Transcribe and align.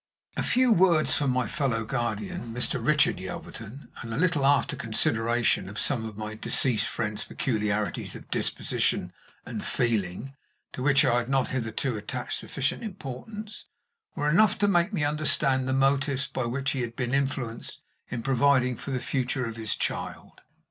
A 0.35 0.41
few 0.41 0.73
words 0.73 1.13
from 1.13 1.29
my 1.29 1.45
fellow 1.45 1.85
guardian, 1.85 2.51
Mr. 2.55 2.83
Richard 2.83 3.19
Yelverton, 3.19 3.89
and 4.01 4.11
a 4.11 4.17
little 4.17 4.47
after 4.47 4.75
consideration 4.75 5.69
of 5.69 5.77
some 5.77 6.05
of 6.05 6.17
my 6.17 6.33
deceased 6.33 6.87
friend's 6.87 7.23
peculiarities 7.23 8.15
of 8.15 8.31
disposition 8.31 9.13
and 9.45 9.63
feeling, 9.63 10.33
to 10.73 10.81
which 10.81 11.05
I 11.05 11.19
had 11.19 11.29
not 11.29 11.49
hitherto 11.49 11.97
attached 11.97 12.39
sufficient 12.39 12.81
importance, 12.81 13.65
were 14.15 14.27
enough 14.27 14.57
to 14.57 14.67
make 14.67 14.91
me 14.91 15.03
understand 15.03 15.67
the 15.67 15.71
motives 15.71 16.25
by 16.25 16.45
which 16.47 16.71
he 16.71 16.81
had 16.81 16.95
been 16.95 17.13
influenced 17.13 17.83
in 18.09 18.23
providing 18.23 18.77
for 18.77 18.89
the 18.89 18.99
future 18.99 19.45
of 19.45 19.55
his 19.55 19.75
child. 19.75 20.41